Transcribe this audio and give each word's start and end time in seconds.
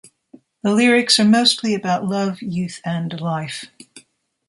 The 0.63 0.73
lyrics 0.73 1.19
are 1.19 1.23
mostly 1.25 1.75
about 1.75 2.07
love, 2.07 2.41
youth 2.41 2.81
and 2.83 3.21
life. 3.21 3.65